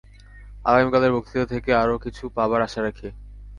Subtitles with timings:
[0.65, 3.07] আগামীকালের বক্তৃতা থেকে আরও কিছু পাবার আশা রাখি।